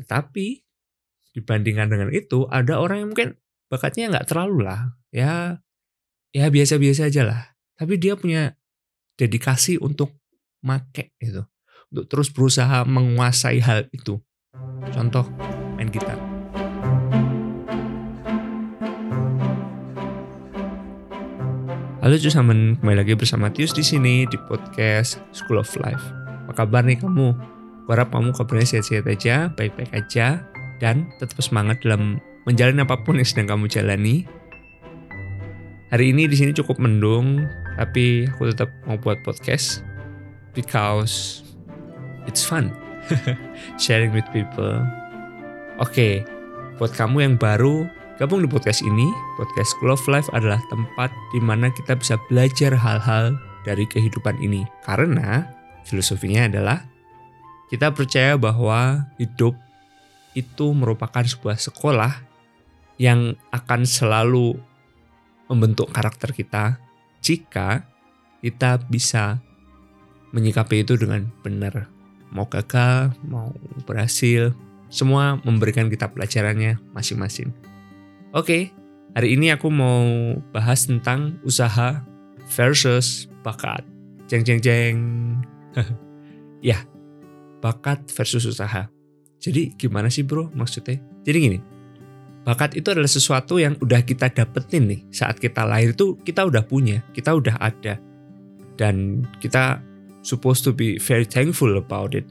Tetapi 0.00 0.64
dibandingkan 1.36 1.92
dengan 1.92 2.08
itu 2.08 2.48
ada 2.48 2.80
orang 2.80 3.04
yang 3.04 3.08
mungkin 3.12 3.36
bakatnya 3.68 4.08
nggak 4.08 4.32
terlalu 4.32 4.64
lah. 4.64 4.96
Ya 5.12 5.60
ya 6.32 6.48
biasa-biasa 6.48 7.12
aja 7.12 7.22
lah. 7.28 7.42
Tapi 7.76 8.00
dia 8.00 8.16
punya 8.16 8.56
dedikasi 9.20 9.76
untuk 9.76 10.16
make 10.64 11.12
itu 11.20 11.44
untuk 11.92 12.08
terus 12.08 12.32
berusaha 12.32 12.88
menguasai 12.88 13.60
hal 13.60 13.92
itu. 13.92 14.16
Contoh 14.88 15.28
main 15.76 15.92
gitar. 15.92 16.16
Halo 22.00 22.16
cusamen, 22.16 22.80
kembali 22.80 22.96
lagi 22.96 23.12
bersama 23.12 23.52
Tius 23.52 23.76
di 23.76 23.84
sini 23.84 24.24
di 24.24 24.40
podcast 24.48 25.20
School 25.36 25.60
of 25.60 25.68
Life. 25.76 26.00
Apa 26.48 26.64
kabar 26.64 26.80
nih 26.80 26.96
kamu? 26.96 27.59
Gue 27.90 27.98
harap 27.98 28.14
kamu 28.14 28.30
kabarnya 28.38 28.70
sehat-sehat 28.70 29.02
aja, 29.10 29.50
baik-baik 29.58 29.90
aja, 29.90 30.46
dan 30.78 31.10
tetap 31.18 31.42
semangat 31.42 31.82
dalam 31.82 32.22
menjalani 32.46 32.86
apa 32.86 33.02
pun 33.02 33.18
yang 33.18 33.26
sedang 33.26 33.50
kamu 33.50 33.66
jalani. 33.66 34.30
Hari 35.90 36.14
ini 36.14 36.30
di 36.30 36.38
sini 36.38 36.54
cukup 36.54 36.78
mendung, 36.78 37.42
tapi 37.74 38.30
aku 38.30 38.54
tetap 38.54 38.70
mau 38.86 38.94
buat 38.94 39.18
podcast 39.26 39.82
because 40.54 41.42
it's 42.30 42.46
fun 42.46 42.70
sharing 43.82 44.14
with 44.14 44.22
people. 44.30 44.86
Oke, 45.82 45.90
okay, 45.90 46.14
buat 46.78 46.94
kamu 46.94 47.26
yang 47.26 47.34
baru 47.42 47.90
gabung 48.22 48.46
di 48.46 48.50
podcast 48.54 48.86
ini, 48.86 49.10
podcast 49.34 49.74
of 49.82 50.06
Life 50.06 50.30
adalah 50.30 50.62
tempat 50.70 51.10
di 51.34 51.42
mana 51.42 51.74
kita 51.74 51.98
bisa 51.98 52.14
belajar 52.30 52.70
hal-hal 52.70 53.34
dari 53.66 53.82
kehidupan 53.82 54.38
ini. 54.38 54.62
Karena 54.86 55.42
filosofinya 55.82 56.46
adalah 56.46 56.89
kita 57.70 57.94
percaya 57.94 58.34
bahwa 58.34 59.06
hidup 59.16 59.54
itu 60.34 60.66
merupakan 60.74 61.22
sebuah 61.22 61.58
sekolah 61.58 62.12
yang 62.98 63.38
akan 63.54 63.86
selalu 63.86 64.58
membentuk 65.46 65.90
karakter 65.94 66.34
kita 66.34 66.78
jika 67.22 67.86
kita 68.42 68.82
bisa 68.90 69.38
menyikapi 70.34 70.82
itu 70.82 70.98
dengan 70.98 71.30
benar. 71.42 71.90
Mau 72.30 72.46
gagal, 72.46 73.14
mau 73.26 73.50
berhasil, 73.86 74.54
semua 74.86 75.38
memberikan 75.42 75.90
kita 75.90 76.10
pelajarannya 76.10 76.78
masing-masing. 76.94 77.50
Oke, 78.30 78.70
hari 79.18 79.34
ini 79.34 79.50
aku 79.50 79.66
mau 79.70 80.06
bahas 80.54 80.86
tentang 80.86 81.42
usaha 81.42 82.06
versus 82.54 83.26
bakat. 83.42 83.82
Jeng 84.30 84.46
jeng 84.46 84.62
jeng. 84.62 84.96
ya, 86.62 86.78
bakat 87.60 88.08
versus 88.12 88.48
usaha. 88.48 88.88
Jadi 89.40 89.72
gimana 89.76 90.12
sih 90.12 90.24
bro 90.24 90.52
maksudnya? 90.52 91.00
Jadi 91.24 91.36
gini, 91.38 91.58
bakat 92.44 92.76
itu 92.76 92.92
adalah 92.92 93.08
sesuatu 93.08 93.56
yang 93.56 93.76
udah 93.80 94.04
kita 94.04 94.32
dapetin 94.32 94.88
nih 94.88 95.00
saat 95.12 95.40
kita 95.40 95.64
lahir 95.64 95.96
itu 95.96 96.16
kita 96.20 96.44
udah 96.44 96.64
punya, 96.64 97.00
kita 97.16 97.32
udah 97.32 97.56
ada. 97.60 97.96
Dan 98.76 99.24
kita 99.44 99.80
supposed 100.24 100.64
to 100.64 100.72
be 100.72 100.96
very 101.00 101.24
thankful 101.24 101.72
about 101.76 102.16
it. 102.16 102.24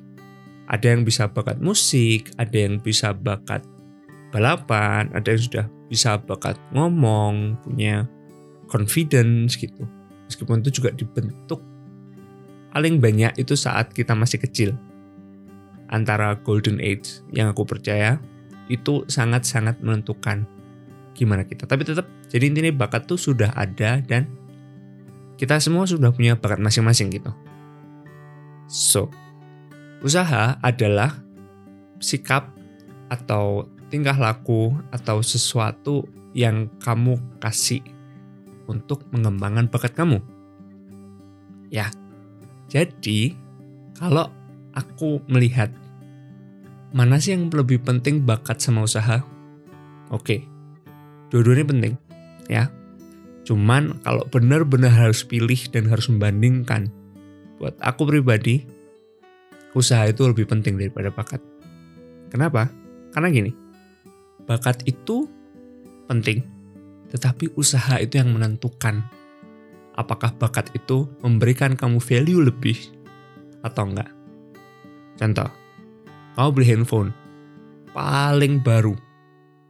Ada 0.70 0.94
yang 0.94 1.02
bisa 1.02 1.26
bakat 1.26 1.58
musik, 1.62 2.30
ada 2.38 2.54
yang 2.54 2.78
bisa 2.78 3.14
bakat 3.14 3.66
balapan, 4.30 5.10
ada 5.18 5.34
yang 5.34 5.42
sudah 5.42 5.66
bisa 5.90 6.22
bakat 6.22 6.58
ngomong, 6.74 7.58
punya 7.66 8.06
confidence 8.70 9.58
gitu. 9.58 9.90
Meskipun 10.30 10.62
itu 10.62 10.78
juga 10.78 10.94
dibentuk 10.94 11.66
paling 12.70 13.02
banyak 13.02 13.34
itu 13.42 13.58
saat 13.58 13.90
kita 13.94 14.14
masih 14.14 14.38
kecil 14.38 14.70
antara 15.90 16.38
golden 16.42 16.78
age 16.80 17.26
yang 17.34 17.50
aku 17.52 17.66
percaya 17.66 18.22
itu 18.70 19.04
sangat-sangat 19.10 19.82
menentukan 19.82 20.46
gimana 21.18 21.44
kita. 21.44 21.66
Tapi 21.66 21.84
tetap 21.84 22.06
jadi 22.30 22.48
intinya 22.48 22.72
bakat 22.86 23.10
tuh 23.10 23.18
sudah 23.18 23.52
ada 23.58 24.00
dan 24.06 24.30
kita 25.36 25.58
semua 25.58 25.90
sudah 25.90 26.14
punya 26.14 26.38
bakat 26.38 26.62
masing-masing 26.62 27.10
gitu. 27.10 27.34
So, 28.70 29.10
usaha 30.06 30.62
adalah 30.62 31.18
sikap 31.98 32.54
atau 33.10 33.66
tingkah 33.90 34.16
laku 34.16 34.78
atau 34.94 35.26
sesuatu 35.26 36.06
yang 36.38 36.70
kamu 36.80 37.18
kasih 37.42 37.82
untuk 38.70 39.02
mengembangkan 39.10 39.66
bakat 39.66 39.98
kamu. 39.98 40.22
Ya, 41.74 41.90
jadi 42.70 43.34
kalau 43.98 44.30
aku 44.80 45.20
melihat 45.28 45.68
mana 46.96 47.22
sih 47.22 47.36
yang 47.36 47.52
lebih 47.54 47.84
penting 47.86 48.26
bakat 48.26 48.58
sama 48.64 48.88
usaha? 48.88 49.22
Oke, 50.10 50.42
dua-duanya 51.30 51.70
penting, 51.70 51.94
ya. 52.50 52.72
Cuman 53.46 54.02
kalau 54.02 54.26
benar-benar 54.26 54.90
harus 54.90 55.22
pilih 55.22 55.60
dan 55.70 55.86
harus 55.86 56.10
membandingkan, 56.10 56.90
buat 57.62 57.78
aku 57.78 58.10
pribadi, 58.10 58.66
usaha 59.78 60.02
itu 60.10 60.26
lebih 60.26 60.50
penting 60.50 60.82
daripada 60.82 61.14
bakat. 61.14 61.42
Kenapa? 62.34 62.74
Karena 63.14 63.30
gini, 63.30 63.52
bakat 64.50 64.82
itu 64.90 65.30
penting, 66.10 66.42
tetapi 67.14 67.54
usaha 67.54 68.02
itu 68.02 68.18
yang 68.18 68.34
menentukan 68.34 69.06
apakah 69.94 70.34
bakat 70.34 70.74
itu 70.74 71.06
memberikan 71.22 71.78
kamu 71.78 72.02
value 72.02 72.42
lebih 72.42 72.78
atau 73.62 73.86
enggak. 73.86 74.19
Contoh, 75.20 75.52
kamu 76.40 76.50
beli 76.56 76.68
handphone. 76.72 77.12
Paling 77.92 78.64
baru. 78.64 78.96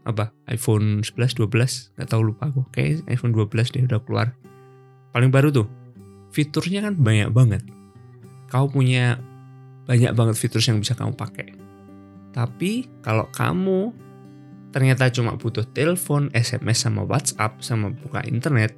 Apa? 0.05 0.29
iPhone 0.49 1.01
11 1.01 1.41
12 1.41 1.97
nggak 1.97 2.09
tahu 2.09 2.21
lupa 2.21 2.53
aku. 2.53 2.69
Kayak 2.69 3.01
iPhone 3.09 3.33
12 3.33 3.73
deh 3.73 3.83
udah 3.89 4.01
keluar. 4.05 4.37
Paling 5.09 5.33
baru 5.33 5.49
tuh 5.49 5.65
fiturnya 6.29 6.85
kan 6.85 6.93
banyak 6.93 7.33
banget. 7.33 7.65
Kau 8.49 8.69
punya 8.69 9.17
banyak 9.89 10.13
banget 10.13 10.37
fitur 10.37 10.61
yang 10.61 10.77
bisa 10.77 10.93
kamu 10.93 11.17
pakai. 11.17 11.57
Tapi 12.29 12.85
kalau 13.01 13.25
kamu 13.33 13.89
ternyata 14.69 15.09
cuma 15.09 15.33
butuh 15.33 15.65
telepon, 15.73 16.29
SMS 16.37 16.85
sama 16.85 17.01
WhatsApp 17.01 17.57
sama 17.65 17.89
buka 17.89 18.21
internet, 18.29 18.77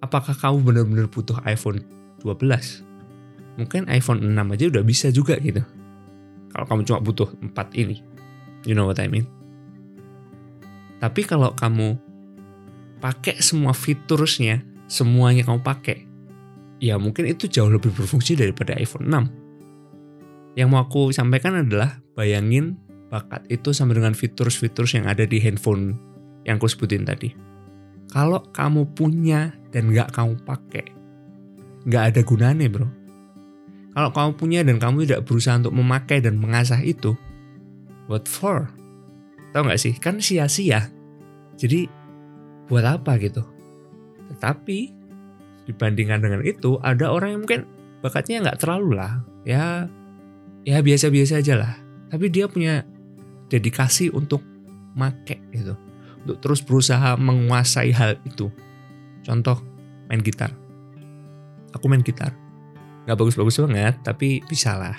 apakah 0.00 0.32
kamu 0.32 0.64
benar-benar 0.64 1.06
butuh 1.12 1.36
iPhone 1.44 1.84
12? 2.24 3.60
Mungkin 3.60 3.92
iPhone 3.92 4.24
6 4.24 4.32
aja 4.32 4.64
udah 4.72 4.84
bisa 4.84 5.12
juga 5.12 5.36
gitu. 5.36 5.60
Kalau 6.52 6.64
kamu 6.68 6.80
cuma 6.84 7.00
butuh 7.00 7.28
empat 7.40 7.72
ini. 7.74 8.04
You 8.68 8.76
know 8.76 8.86
what 8.86 9.00
I 9.00 9.08
mean? 9.08 9.26
Tapi 11.02 11.26
kalau 11.26 11.50
kamu 11.56 11.98
pakai 13.02 13.42
semua 13.42 13.74
fiturnya, 13.74 14.62
semuanya 14.86 15.42
kamu 15.42 15.58
pakai, 15.66 16.06
ya 16.78 16.94
mungkin 16.94 17.26
itu 17.26 17.50
jauh 17.50 17.66
lebih 17.66 17.90
berfungsi 17.90 18.38
daripada 18.38 18.78
iPhone 18.78 19.10
6. 19.10 20.54
Yang 20.54 20.68
mau 20.70 20.86
aku 20.86 21.10
sampaikan 21.10 21.58
adalah 21.58 21.98
bayangin 22.14 22.78
bakat 23.10 23.42
itu 23.50 23.74
sama 23.74 23.98
dengan 23.98 24.14
fitur-fitur 24.14 24.86
yang 24.94 25.10
ada 25.10 25.26
di 25.26 25.42
handphone 25.42 25.98
yang 26.46 26.62
aku 26.62 26.70
sebutin 26.70 27.02
tadi. 27.02 27.34
Kalau 28.12 28.44
kamu 28.54 28.94
punya 28.94 29.50
dan 29.74 29.90
nggak 29.90 30.14
kamu 30.14 30.38
pakai, 30.46 30.86
nggak 31.88 32.04
ada 32.14 32.20
gunanya 32.22 32.68
bro 32.70 33.01
kalau 33.92 34.10
kamu 34.10 34.30
punya 34.40 34.60
dan 34.64 34.80
kamu 34.80 35.04
tidak 35.04 35.28
berusaha 35.28 35.60
untuk 35.60 35.76
memakai 35.76 36.24
dan 36.24 36.40
mengasah 36.40 36.80
itu, 36.80 37.12
what 38.08 38.24
for? 38.24 38.72
Tahu 39.52 39.68
nggak 39.68 39.80
sih? 39.80 39.92
Kan 40.00 40.16
sia-sia. 40.24 40.88
Jadi 41.60 41.84
buat 42.72 42.88
apa 42.88 43.20
gitu? 43.20 43.44
Tetapi 44.32 44.78
dibandingkan 45.68 46.24
dengan 46.24 46.40
itu, 46.40 46.80
ada 46.80 47.12
orang 47.12 47.36
yang 47.36 47.40
mungkin 47.44 47.68
bakatnya 48.00 48.40
nggak 48.48 48.64
terlalu 48.64 48.96
lah. 48.96 49.20
Ya, 49.44 49.92
ya 50.64 50.80
biasa-biasa 50.80 51.44
aja 51.44 51.60
lah. 51.60 51.72
Tapi 52.08 52.32
dia 52.32 52.48
punya 52.48 52.88
dedikasi 53.52 54.08
untuk 54.08 54.40
make 54.96 55.36
gitu. 55.52 55.76
Untuk 56.24 56.40
terus 56.40 56.64
berusaha 56.64 57.20
menguasai 57.20 57.92
hal 57.92 58.16
itu. 58.24 58.48
Contoh, 59.20 59.60
main 60.08 60.24
gitar. 60.24 60.56
Aku 61.76 61.92
main 61.92 62.00
gitar 62.00 62.41
nggak 63.06 63.18
bagus-bagus 63.18 63.58
banget 63.66 63.98
tapi 64.06 64.42
bisa 64.46 64.78
lah 64.78 64.96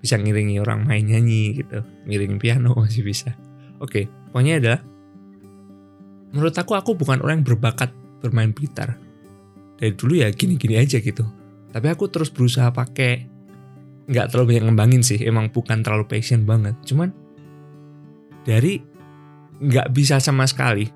bisa 0.00 0.16
ngiringi 0.16 0.56
orang 0.58 0.88
main 0.88 1.04
nyanyi 1.04 1.60
gitu. 1.60 1.84
Ngiringi 2.08 2.40
piano 2.40 2.72
masih 2.80 3.04
bisa. 3.04 3.36
Oke 3.78 4.08
pokoknya 4.32 4.60
adalah 4.60 4.80
menurut 6.32 6.54
aku 6.56 6.72
aku 6.72 6.96
bukan 6.96 7.20
orang 7.20 7.44
yang 7.44 7.46
berbakat 7.46 7.92
bermain 8.24 8.52
gitar. 8.56 8.96
Dari 9.80 9.96
dulu 9.96 10.20
ya 10.20 10.28
gini-gini 10.32 10.76
aja 10.76 11.00
gitu. 11.00 11.24
Tapi 11.70 11.86
aku 11.88 12.10
terus 12.10 12.28
berusaha 12.32 12.68
pakai 12.72 13.28
nggak 14.10 14.26
terlalu 14.32 14.56
banyak 14.56 14.64
ngembangin 14.68 15.02
sih. 15.04 15.20
Emang 15.24 15.52
bukan 15.52 15.80
terlalu 15.84 16.08
passion 16.08 16.44
banget. 16.44 16.76
Cuman 16.84 17.12
dari 18.44 18.80
nggak 19.60 19.92
bisa 19.92 20.16
sama 20.20 20.48
sekali 20.48 20.88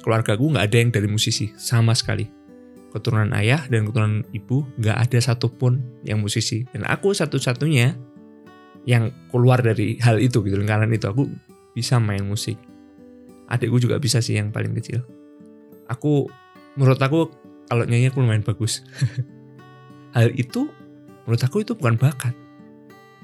keluarga 0.00 0.32
gue 0.38 0.48
nggak 0.48 0.66
ada 0.72 0.76
yang 0.80 0.90
dari 0.94 1.08
musisi 1.10 1.52
sama 1.60 1.92
sekali 1.92 2.35
keturunan 2.96 3.36
ayah 3.36 3.60
dan 3.68 3.84
keturunan 3.84 4.24
ibu 4.32 4.64
nggak 4.80 4.96
ada 4.96 5.18
satupun 5.20 5.84
yang 6.02 6.24
musisi. 6.24 6.64
Dan 6.72 6.88
aku 6.88 7.12
satu-satunya 7.12 7.92
yang 8.88 9.12
keluar 9.28 9.60
dari 9.60 10.00
hal 10.00 10.16
itu 10.16 10.40
gitu 10.40 10.56
lingkaran 10.56 10.88
itu. 10.88 11.04
Aku 11.12 11.28
bisa 11.76 12.00
main 12.00 12.24
musik. 12.24 12.56
Adikku 13.52 13.76
juga 13.76 14.00
bisa 14.00 14.24
sih 14.24 14.40
yang 14.40 14.48
paling 14.48 14.72
kecil. 14.80 15.04
Aku 15.92 16.26
menurut 16.74 16.98
aku 16.98 17.30
kalau 17.68 17.84
nyanyi 17.84 18.08
aku 18.08 18.24
lumayan 18.24 18.42
bagus. 18.42 18.82
Hal 20.16 20.32
itu 20.32 20.72
menurut 21.28 21.42
aku 21.44 21.62
itu 21.62 21.76
bukan 21.76 22.00
bakat. 22.00 22.34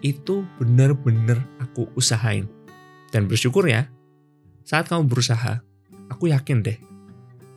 Itu 0.05 0.45
benar-benar 0.61 1.41
aku 1.59 1.89
usahain. 1.97 2.47
Dan 3.11 3.27
bersyukur 3.27 3.67
ya 3.67 3.91
saat 4.63 4.87
kamu 4.87 5.11
berusaha 5.11 5.59
aku 6.07 6.31
yakin 6.31 6.63
deh 6.63 6.79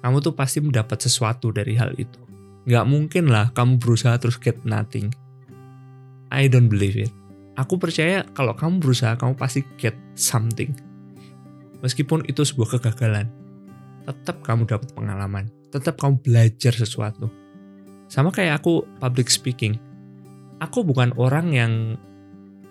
kamu 0.05 0.21
tuh 0.21 0.37
pasti 0.37 0.61
mendapat 0.61 1.01
sesuatu 1.01 1.49
dari 1.49 1.73
hal 1.73 1.97
itu. 1.97 2.21
Nggak 2.69 2.85
mungkin 2.85 3.25
lah 3.33 3.49
kamu 3.57 3.81
berusaha 3.81 4.13
terus 4.21 4.37
get 4.37 4.61
nothing. 4.61 5.09
I 6.29 6.45
don't 6.45 6.69
believe 6.69 6.93
it. 6.93 7.09
Aku 7.57 7.81
percaya 7.81 8.21
kalau 8.37 8.53
kamu 8.53 8.85
berusaha 8.85 9.17
kamu 9.17 9.33
pasti 9.33 9.65
get 9.81 9.97
something. 10.13 10.77
Meskipun 11.81 12.21
itu 12.29 12.45
sebuah 12.45 12.77
kegagalan 12.77 13.33
tetap 14.05 14.45
kamu 14.45 14.69
dapat 14.69 14.93
pengalaman 14.93 15.49
tetap 15.75 15.99
kamu 15.99 16.23
belajar 16.23 16.71
sesuatu. 16.71 17.27
Sama 18.07 18.31
kayak 18.31 18.63
aku 18.63 18.87
public 19.03 19.27
speaking. 19.27 19.75
Aku 20.63 20.87
bukan 20.87 21.11
orang 21.19 21.51
yang 21.51 21.73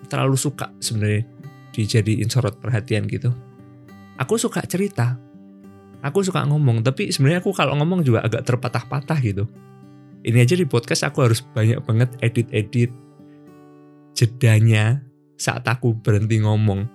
terlalu 0.09 0.33
suka 0.33 0.73
sebenarnya 0.81 1.21
dijadiin 1.69 2.33
sorot 2.33 2.57
perhatian 2.57 3.05
gitu. 3.05 3.29
Aku 4.17 4.41
suka 4.41 4.65
cerita 4.65 5.21
aku 6.05 6.21
suka 6.21 6.45
ngomong 6.45 6.85
tapi 6.85 7.09
sebenarnya 7.09 7.41
aku 7.41 7.49
kalau 7.49 7.73
ngomong 7.81 8.05
juga 8.05 8.21
agak 8.21 8.45
terpatah-patah 8.45 9.17
gitu. 9.25 9.49
Ini 10.25 10.45
aja 10.45 10.53
di 10.57 10.65
podcast 10.69 11.09
aku 11.09 11.25
harus 11.25 11.41
banyak 11.41 11.81
banget 11.85 12.09
edit-edit 12.21 12.93
jedanya 14.13 15.01
saat 15.37 15.65
aku 15.65 15.97
berhenti 15.97 16.41
ngomong. 16.41 16.85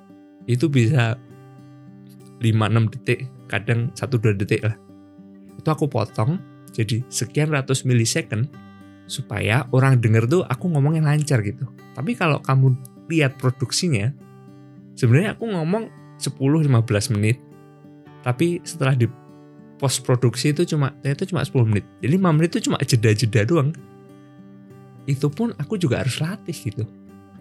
Itu 0.46 0.70
bisa 0.70 1.18
5-6 2.42 2.94
detik 2.94 3.26
kadang 3.50 3.90
1-2 3.94 4.38
detik 4.38 4.62
lah. 4.62 4.74
Itu 5.58 5.68
aku 5.70 5.90
potong 5.90 6.38
jadi 6.70 7.02
sekian 7.10 7.50
ratus 7.50 7.82
milisecond 7.82 8.46
supaya 9.10 9.66
orang 9.74 9.98
denger 9.98 10.30
tuh 10.30 10.42
aku 10.46 10.70
ngomong 10.70 10.98
yang 10.98 11.06
lancar 11.10 11.42
gitu. 11.42 11.66
Tapi 11.94 12.14
kalau 12.14 12.38
kamu 12.38 12.78
lihat 13.10 13.38
produksinya 13.42 14.14
sebenarnya 14.94 15.34
aku 15.34 15.50
ngomong 15.50 15.90
10-15 16.22 17.14
menit 17.18 17.42
tapi 18.20 18.60
setelah 18.62 18.96
di 18.96 19.08
post 19.80 20.04
produksi 20.04 20.52
itu 20.52 20.68
cuma 20.68 20.92
itu 21.00 21.24
cuma 21.28 21.40
10 21.40 21.68
menit 21.68 21.84
jadi 22.04 22.20
5 22.20 22.36
menit 22.36 22.50
itu 22.56 22.68
cuma 22.68 22.76
jeda-jeda 22.80 23.42
doang 23.48 23.72
itu 25.08 25.26
pun 25.32 25.56
aku 25.56 25.80
juga 25.80 26.04
harus 26.04 26.20
latih 26.20 26.52
gitu 26.52 26.84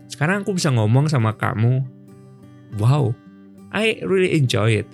sekarang 0.09 0.41
aku 0.41 0.57
bisa 0.57 0.73
ngomong 0.73 1.05
sama 1.05 1.37
kamu, 1.37 1.85
wow, 2.81 3.13
I 3.69 4.01
really 4.01 4.33
enjoy 4.33 4.81
it. 4.81 4.89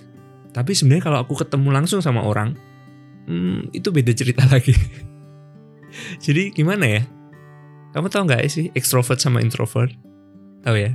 Tapi 0.52 0.76
sebenarnya 0.76 1.08
kalau 1.08 1.18
aku 1.24 1.40
ketemu 1.40 1.72
langsung 1.72 2.04
sama 2.04 2.20
orang, 2.20 2.52
hmm, 3.24 3.72
itu 3.72 3.88
beda 3.88 4.12
cerita 4.12 4.44
lagi. 4.52 4.76
Jadi 6.20 6.52
gimana 6.52 7.00
ya? 7.00 7.02
Kamu 7.96 8.12
tahu 8.12 8.28
nggak 8.28 8.44
sih 8.52 8.68
extrovert 8.76 9.16
sama 9.16 9.40
introvert? 9.40 9.88
Tahu 10.60 10.76
ya? 10.76 10.92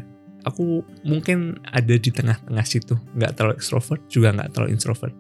Aku 0.47 0.81
mungkin 1.05 1.61
ada 1.69 1.95
di 1.97 2.09
tengah-tengah 2.09 2.65
situ. 2.65 2.97
Nggak 3.13 3.38
terlalu 3.38 3.53
extrovert, 3.61 4.01
juga 4.09 4.33
nggak 4.33 4.49
terlalu 4.53 4.69
introvert. 4.73 5.15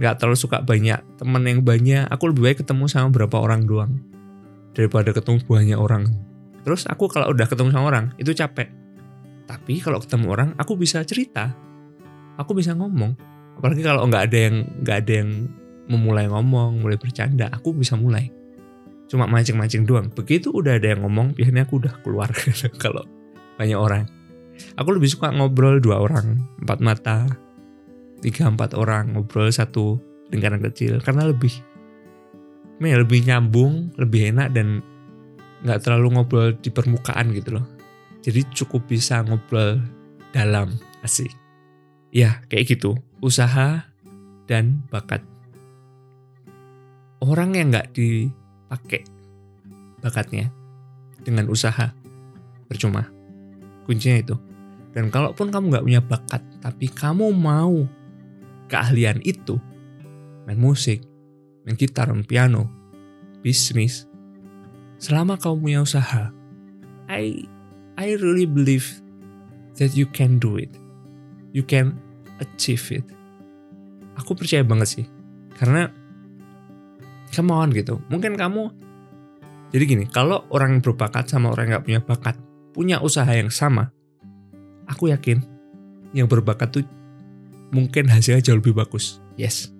Nggak 0.00 0.14
terlalu 0.18 0.38
suka 0.38 0.58
banyak 0.64 0.98
temen 1.20 1.42
yang 1.46 1.60
banyak. 1.62 2.10
Aku 2.10 2.32
lebih 2.32 2.42
baik 2.50 2.58
ketemu 2.66 2.90
sama 2.90 3.12
beberapa 3.12 3.38
orang 3.38 3.68
doang 3.68 3.92
daripada 4.72 5.12
ketemu 5.12 5.38
banyak 5.44 5.78
orang. 5.78 6.04
Terus 6.62 6.88
aku 6.88 7.10
kalau 7.10 7.30
udah 7.30 7.46
ketemu 7.46 7.70
sama 7.70 7.86
orang 7.92 8.06
itu 8.18 8.32
capek. 8.32 8.70
Tapi 9.46 9.82
kalau 9.82 10.00
ketemu 10.00 10.26
orang 10.32 10.48
aku 10.56 10.78
bisa 10.78 11.04
cerita, 11.04 11.52
aku 12.40 12.56
bisa 12.56 12.72
ngomong. 12.72 13.14
Apalagi 13.58 13.82
kalau 13.84 14.08
nggak 14.08 14.32
ada 14.32 14.38
yang 14.38 14.56
nggak 14.80 14.96
ada 15.06 15.12
yang 15.12 15.30
memulai 15.90 16.30
ngomong, 16.30 16.80
mulai 16.80 16.96
bercanda, 16.96 17.50
aku 17.52 17.74
bisa 17.76 17.98
mulai. 17.98 18.32
Cuma 19.10 19.28
mancing-mancing 19.28 19.84
doang. 19.84 20.08
Begitu 20.08 20.48
udah 20.48 20.80
ada 20.80 20.96
yang 20.96 21.04
ngomong, 21.04 21.36
biasanya 21.36 21.68
aku 21.68 21.84
udah 21.84 22.00
keluar 22.00 22.32
kalau 22.82 23.04
banyak 23.60 23.76
orang. 23.76 24.08
Aku 24.76 24.94
lebih 24.94 25.08
suka 25.10 25.32
ngobrol 25.32 25.80
dua 25.80 26.00
orang, 26.00 26.40
empat 26.62 26.78
mata, 26.80 27.18
tiga 28.22 28.48
empat 28.48 28.78
orang 28.78 29.16
ngobrol 29.16 29.50
satu 29.50 29.98
lingkaran 30.32 30.62
kecil 30.64 31.02
karena 31.02 31.28
lebih, 31.28 31.52
lebih 32.80 33.20
nyambung, 33.26 33.92
lebih 34.00 34.32
enak 34.32 34.54
dan 34.56 34.80
nggak 35.62 35.80
terlalu 35.84 36.18
ngobrol 36.18 36.48
di 36.58 36.70
permukaan 36.72 37.30
gitu 37.36 37.60
loh. 37.60 37.66
Jadi 38.22 38.46
cukup 38.54 38.86
bisa 38.86 39.22
ngobrol 39.26 39.82
dalam 40.30 40.72
asik. 41.02 41.30
Ya 42.12 42.44
kayak 42.48 42.76
gitu, 42.78 42.96
usaha 43.24 43.88
dan 44.46 44.84
bakat. 44.92 45.24
Orang 47.22 47.54
yang 47.54 47.70
nggak 47.70 47.94
dipakai 47.94 49.06
bakatnya 50.02 50.50
dengan 51.22 51.46
usaha 51.46 51.94
percuma. 52.66 53.21
Kuncinya 53.88 54.18
itu. 54.22 54.36
Dan 54.92 55.08
kalaupun 55.08 55.48
kamu 55.48 55.72
nggak 55.72 55.86
punya 55.88 56.02
bakat, 56.04 56.42
tapi 56.60 56.86
kamu 56.92 57.32
mau 57.32 57.88
keahlian 58.68 59.24
itu, 59.24 59.56
main 60.44 60.60
musik, 60.60 61.00
main 61.64 61.76
gitar, 61.76 62.12
main 62.12 62.24
piano, 62.28 62.68
bisnis, 63.40 64.04
selama 65.00 65.40
kamu 65.40 65.56
punya 65.64 65.78
usaha, 65.80 66.28
I 67.08 67.48
I 67.96 68.20
really 68.20 68.44
believe 68.44 69.00
that 69.80 69.96
you 69.96 70.04
can 70.04 70.36
do 70.36 70.60
it. 70.60 70.72
You 71.56 71.64
can 71.64 71.96
achieve 72.40 72.84
it. 72.92 73.04
Aku 74.20 74.36
percaya 74.36 74.64
banget 74.64 74.88
sih. 75.00 75.06
Karena 75.56 75.88
come 77.32 77.52
on 77.52 77.72
gitu. 77.72 78.00
Mungkin 78.12 78.36
kamu 78.36 78.72
jadi 79.72 79.84
gini, 79.88 80.04
kalau 80.04 80.44
orang 80.52 80.76
yang 80.76 80.82
berbakat 80.84 81.32
sama 81.32 81.48
orang 81.48 81.72
yang 81.72 81.80
gak 81.80 81.86
punya 81.88 82.00
bakat, 82.04 82.36
punya 82.72 82.98
usaha 83.00 83.28
yang 83.28 83.52
sama, 83.52 83.92
aku 84.88 85.12
yakin 85.12 85.44
yang 86.16 86.28
berbakat 86.28 86.72
tuh 86.72 86.84
mungkin 87.72 88.08
hasilnya 88.08 88.44
jauh 88.44 88.60
lebih 88.60 88.76
bagus. 88.76 89.20
Yes. 89.40 89.72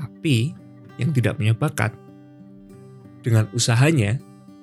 Tapi 0.00 0.56
yang 0.96 1.12
tidak 1.12 1.36
punya 1.36 1.52
bakat 1.52 1.92
dengan 3.20 3.48
usahanya 3.52 4.16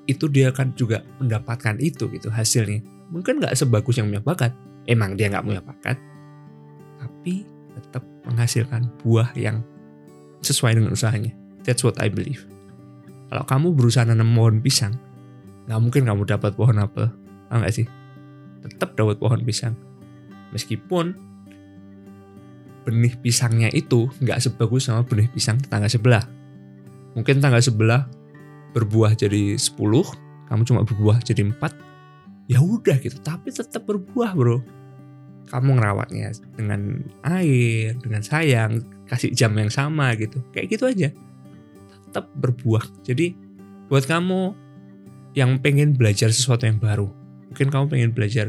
itu 0.09 0.25
dia 0.31 0.49
akan 0.49 0.73
juga 0.73 1.05
mendapatkan 1.21 1.77
itu 1.77 2.09
gitu 2.09 2.33
hasilnya. 2.33 2.81
Mungkin 3.13 3.43
nggak 3.43 3.53
sebagus 3.53 4.01
yang 4.01 4.09
punya 4.09 4.23
bakat. 4.23 4.51
Emang 4.87 5.19
dia 5.19 5.27
nggak 5.27 5.43
punya 5.43 5.59
bakat, 5.59 5.99
tapi 6.95 7.43
tetap 7.75 8.07
menghasilkan 8.23 8.87
buah 9.03 9.35
yang 9.35 9.59
sesuai 10.39 10.79
dengan 10.79 10.95
usahanya. 10.95 11.35
That's 11.67 11.83
what 11.83 11.99
I 11.99 12.07
believe. 12.07 12.47
Kalau 13.27 13.43
kamu 13.43 13.75
berusaha 13.75 14.07
nanam 14.07 14.31
pohon 14.31 14.63
pisang, 14.63 14.95
nggak 15.67 15.79
mungkin 15.83 16.07
kamu 16.07 16.23
dapat 16.23 16.55
pohon 16.55 16.79
apel. 16.79 17.11
Tahu 17.47 17.57
nggak 17.63 17.75
sih? 17.75 17.85
Tetap 18.63 18.95
dapat 18.99 19.17
pohon 19.19 19.41
pisang. 19.43 19.75
Meskipun 20.51 21.15
benih 22.87 23.19
pisangnya 23.19 23.67
itu 23.75 24.07
nggak 24.23 24.39
sebagus 24.39 24.87
sama 24.87 25.03
benih 25.03 25.27
pisang 25.27 25.59
tetangga 25.59 25.91
sebelah. 25.91 26.23
Mungkin 27.19 27.43
tetangga 27.43 27.59
sebelah 27.59 28.07
berbuah 28.71 29.17
jadi 29.17 29.57
10, 29.59 29.73
kamu 30.47 30.61
cuma 30.63 30.81
berbuah 30.85 31.19
jadi 31.25 31.49
4, 31.49 31.57
ya 32.47 32.63
udah 32.63 32.95
gitu. 33.01 33.17
Tapi 33.19 33.51
tetap 33.51 33.83
berbuah, 33.89 34.37
Bro. 34.37 34.63
Kamu 35.47 35.79
ngerawatnya 35.79 36.35
dengan 36.59 37.01
air, 37.23 37.95
dengan 38.03 38.19
sayang, 38.19 38.83
kasih 39.07 39.31
jam 39.31 39.55
yang 39.55 39.71
sama 39.71 40.11
gitu. 40.19 40.43
Kayak 40.51 40.77
gitu 40.77 40.83
aja. 40.87 41.09
Tetap 42.07 42.29
berbuah. 42.35 42.83
Jadi 43.07 43.33
buat 43.87 44.03
kamu 44.03 44.53
yang 45.33 45.57
pengen 45.63 45.95
belajar 45.95 46.29
sesuatu 46.29 46.67
yang 46.67 46.77
baru, 46.77 47.07
mungkin 47.51 47.67
kamu 47.71 47.85
pengen 47.89 48.11
belajar 48.13 48.47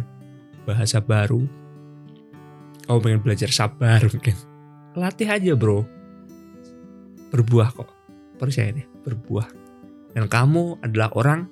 bahasa 0.68 1.00
baru, 1.00 1.46
kamu 2.86 2.98
pengen 3.00 3.20
belajar 3.24 3.50
sabar 3.50 4.04
mungkin. 4.12 4.36
Latih 4.98 5.30
aja, 5.30 5.52
Bro. 5.54 5.86
Berbuah 7.30 7.70
kok. 7.72 7.90
Percaya 8.38 8.70
deh, 8.70 8.86
berbuah 9.02 9.68
dan 10.16 10.26
kamu 10.28 10.80
adalah 10.82 11.12
orang 11.14 11.46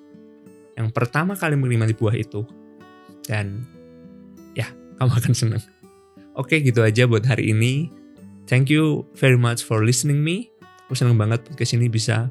yang 0.76 0.91
pertama 0.93 1.38
kali 1.38 1.57
menikmati 1.57 1.95
buah 1.97 2.19
itu. 2.19 2.45
Dan 3.23 3.65
ya, 4.59 4.67
kamu 5.00 5.11
akan 5.12 5.35
senang. 5.38 5.62
Oke, 6.37 6.61
gitu 6.61 6.85
aja 6.85 7.09
buat 7.09 7.25
hari 7.25 7.55
ini. 7.55 7.88
Thank 8.50 8.75
you 8.75 9.07
very 9.15 9.38
much 9.38 9.62
for 9.62 9.87
listening 9.87 10.19
me. 10.19 10.50
Aku 10.87 10.95
senang 10.95 11.15
banget 11.19 11.47
podcast 11.47 11.79
ini 11.79 11.87
bisa 11.87 12.26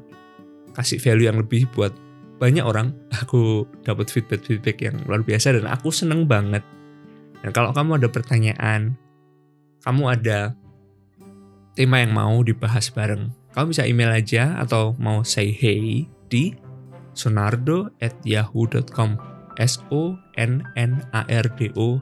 kasih 0.72 1.00
value 1.00 1.28
yang 1.28 1.40
lebih 1.40 1.68
buat 1.72 1.92
banyak 2.36 2.64
orang. 2.64 2.92
Aku 3.24 3.64
dapat 3.84 4.12
feedback-feedback 4.12 4.80
yang 4.84 4.96
luar 5.08 5.24
biasa 5.24 5.56
dan 5.56 5.66
aku 5.68 5.88
seneng 5.92 6.28
banget. 6.28 6.62
Dan 7.40 7.50
kalau 7.52 7.72
kamu 7.72 8.00
ada 8.00 8.08
pertanyaan, 8.08 8.96
kamu 9.84 10.02
ada 10.18 10.52
tema 11.76 12.00
yang 12.00 12.16
mau 12.16 12.40
dibahas 12.40 12.88
bareng, 12.88 13.30
kamu 13.52 13.72
bisa 13.72 13.84
email 13.84 14.12
aja 14.12 14.56
atau 14.60 14.96
mau 15.00 15.24
say 15.24 15.52
hey 15.52 16.08
di 16.28 16.56
sonardo 17.16 17.88
at 18.04 18.12
yahoo.com 18.24 19.16
S 19.56 19.80
O 19.88 20.16
N 20.36 20.60
N 20.76 21.00
A 21.16 21.24
R 21.28 21.46
D 21.56 21.72
O 21.76 22.00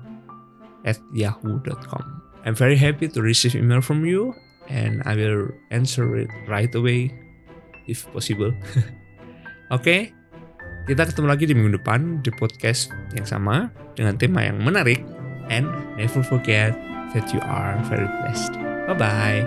at 0.82 0.98
yahoo.com. 1.14 2.02
I'm 2.44 2.54
very 2.54 2.76
happy 2.76 3.08
to 3.08 3.18
receive 3.22 3.54
email 3.54 3.80
from 3.80 4.04
you 4.04 4.34
and 4.68 5.00
I 5.06 5.14
will 5.16 5.48
answer 5.70 6.16
it 6.18 6.30
right 6.50 6.72
away 6.74 7.14
if 7.86 8.04
possible. 8.12 8.52
Oke, 9.70 9.70
okay, 9.78 10.00
kita 10.84 11.08
ketemu 11.08 11.26
lagi 11.32 11.44
di 11.48 11.54
minggu 11.56 11.80
depan 11.80 12.20
di 12.20 12.28
podcast 12.28 12.92
yang 13.16 13.24
sama 13.24 13.72
dengan 13.96 14.20
tema 14.20 14.44
yang 14.44 14.60
menarik 14.60 15.00
and 15.48 15.64
never 15.96 16.20
forget 16.20 16.76
that 17.16 17.24
you 17.32 17.40
are 17.40 17.80
very 17.88 18.08
blessed. 18.20 18.52
Bye 18.84 18.96
bye. 18.96 19.40